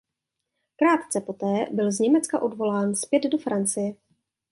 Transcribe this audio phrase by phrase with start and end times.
[0.75, 3.93] Krátce poté byl z Německa odvolán zpět do Francie.